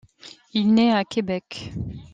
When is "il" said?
0.55-0.73